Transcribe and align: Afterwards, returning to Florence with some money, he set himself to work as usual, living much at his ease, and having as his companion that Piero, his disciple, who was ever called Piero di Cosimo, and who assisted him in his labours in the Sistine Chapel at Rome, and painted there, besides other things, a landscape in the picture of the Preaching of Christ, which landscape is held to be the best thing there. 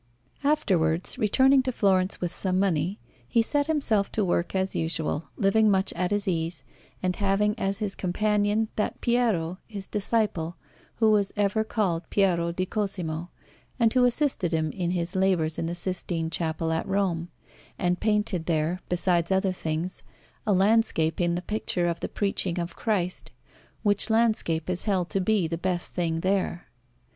Afterwards, 0.43 1.19
returning 1.19 1.61
to 1.61 1.71
Florence 1.71 2.19
with 2.19 2.31
some 2.31 2.57
money, 2.57 2.97
he 3.27 3.43
set 3.43 3.67
himself 3.67 4.11
to 4.13 4.25
work 4.25 4.55
as 4.55 4.75
usual, 4.75 5.25
living 5.37 5.69
much 5.69 5.93
at 5.93 6.09
his 6.09 6.27
ease, 6.27 6.63
and 7.03 7.15
having 7.17 7.53
as 7.59 7.77
his 7.77 7.93
companion 7.93 8.69
that 8.77 8.99
Piero, 8.99 9.59
his 9.67 9.85
disciple, 9.87 10.55
who 10.95 11.11
was 11.11 11.31
ever 11.35 11.63
called 11.63 12.09
Piero 12.09 12.51
di 12.51 12.65
Cosimo, 12.65 13.29
and 13.79 13.93
who 13.93 14.03
assisted 14.03 14.51
him 14.51 14.71
in 14.71 14.89
his 14.89 15.15
labours 15.15 15.59
in 15.59 15.67
the 15.67 15.75
Sistine 15.75 16.31
Chapel 16.31 16.71
at 16.71 16.87
Rome, 16.87 17.29
and 17.77 17.99
painted 17.99 18.47
there, 18.47 18.79
besides 18.89 19.31
other 19.31 19.53
things, 19.53 20.01
a 20.47 20.51
landscape 20.53 21.21
in 21.21 21.35
the 21.35 21.43
picture 21.43 21.85
of 21.85 21.99
the 21.99 22.09
Preaching 22.09 22.57
of 22.59 22.75
Christ, 22.75 23.29
which 23.83 24.09
landscape 24.09 24.67
is 24.67 24.85
held 24.85 25.11
to 25.11 25.21
be 25.21 25.47
the 25.47 25.59
best 25.59 25.93
thing 25.93 26.21
there. 26.21 26.65